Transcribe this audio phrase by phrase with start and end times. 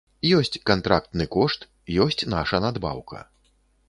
[0.37, 1.67] Ёсць кантрактны кошт,
[2.05, 3.21] ёсць наша надбаўка.